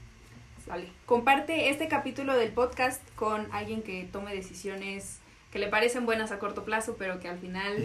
Comparte 1.05 1.69
este 1.69 1.87
capítulo 1.87 2.35
del 2.35 2.51
podcast 2.51 3.01
con 3.15 3.51
alguien 3.51 3.81
que 3.81 4.07
tome 4.09 4.33
decisiones 4.33 5.20
que 5.51 5.59
le 5.59 5.67
parecen 5.67 6.05
buenas 6.05 6.31
a 6.31 6.39
corto 6.39 6.63
plazo, 6.63 6.95
pero 6.97 7.19
que 7.19 7.27
al 7.27 7.37
final, 7.37 7.75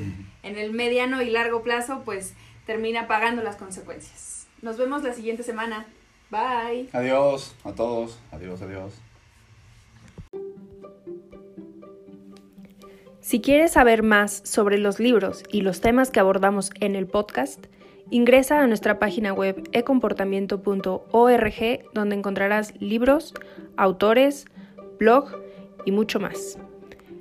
en 0.42 0.56
el 0.56 0.72
mediano 0.72 1.22
y 1.22 1.30
largo 1.30 1.62
plazo, 1.62 2.02
pues 2.04 2.34
termina 2.64 3.06
pagando 3.06 3.42
las 3.42 3.56
consecuencias. 3.56 4.46
Nos 4.62 4.76
vemos 4.76 5.02
la 5.02 5.12
siguiente 5.12 5.42
semana. 5.42 5.86
Bye. 6.30 6.88
Adiós 6.92 7.54
a 7.64 7.72
todos. 7.72 8.18
Adiós, 8.32 8.62
adiós. 8.62 8.94
Si 13.20 13.40
quieres 13.40 13.72
saber 13.72 14.04
más 14.04 14.42
sobre 14.44 14.78
los 14.78 15.00
libros 15.00 15.42
y 15.50 15.62
los 15.62 15.80
temas 15.80 16.10
que 16.10 16.20
abordamos 16.20 16.70
en 16.80 16.94
el 16.94 17.08
podcast, 17.08 17.66
Ingresa 18.10 18.62
a 18.62 18.66
nuestra 18.68 19.00
página 19.00 19.32
web 19.32 19.68
ecomportamiento.org 19.72 21.80
donde 21.92 22.14
encontrarás 22.14 22.72
libros, 22.80 23.34
autores, 23.76 24.44
blog 25.00 25.42
y 25.84 25.90
mucho 25.90 26.20
más. 26.20 26.56